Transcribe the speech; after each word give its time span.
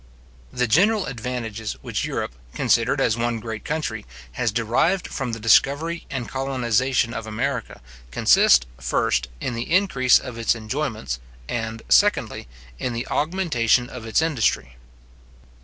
The 0.51 0.65
general 0.65 1.05
advantages 1.05 1.73
which 1.83 2.05
Europe, 2.05 2.33
considered 2.55 2.99
as 2.99 3.15
one 3.17 3.39
great 3.39 3.63
country, 3.63 4.07
has 4.31 4.51
derived 4.51 5.07
from 5.07 5.31
the 5.31 5.39
discovery 5.39 6.07
and 6.09 6.27
colonization 6.27 7.13
of 7.13 7.27
America, 7.27 7.81
consist, 8.09 8.65
first, 8.79 9.27
in 9.39 9.53
the 9.53 9.71
increase 9.71 10.17
of 10.17 10.39
its 10.39 10.55
enjoyments; 10.55 11.19
and, 11.47 11.83
secondly, 11.87 12.47
in 12.79 12.93
the 12.93 13.05
augmentation 13.09 13.91
of 13.91 14.07
its 14.07 14.23
industry. 14.23 14.75